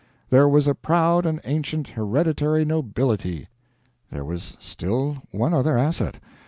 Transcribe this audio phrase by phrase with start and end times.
[0.31, 3.47] There was a proud and ancient Hereditary Nobility.
[4.11, 6.19] There was still one other asset.